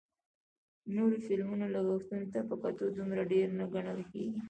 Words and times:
نورو 0.95 1.15
فلمونو 1.25 1.65
لګښتونو 1.75 2.25
ته 2.33 2.39
په 2.49 2.55
کتو 2.61 2.83
دومره 2.97 3.21
ډېر 3.33 3.47
نه 3.59 3.65
ګڼل 3.73 3.99
کېږي 4.11 4.39